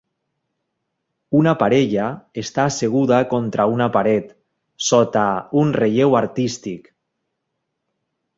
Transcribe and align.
Una 1.39 1.51
parella 1.59 2.07
està 2.43 2.65
asseguda 2.69 3.19
contra 3.35 3.67
una 3.75 3.89
paret, 3.99 4.33
sota 4.87 5.27
un 5.63 5.75
relleu 5.79 6.19
artístic. 6.23 6.91